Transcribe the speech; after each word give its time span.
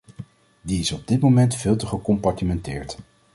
Die 0.61 0.79
is 0.79 0.91
op 0.91 1.07
dit 1.07 1.21
moment 1.21 1.55
veel 1.55 1.75
te 1.75 1.85
gecompartimeneerd. 1.87 2.97